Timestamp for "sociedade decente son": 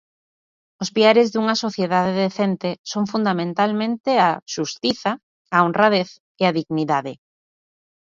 1.65-3.03